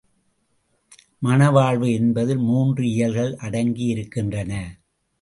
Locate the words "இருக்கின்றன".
3.85-4.51